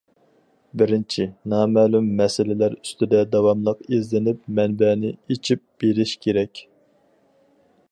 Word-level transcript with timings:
بىرىنچى، 0.81 1.25
نامەلۇم 1.53 2.07
مەسىلىلەر 2.21 2.77
ئۈستىدە 2.79 3.21
داۋاملىق 3.35 3.85
ئىزدىنىپ، 3.99 4.41
مەنبەنى 4.61 5.13
ئېچىپ 5.15 5.65
بېرىش 5.85 6.17
كېرەك. 6.27 6.67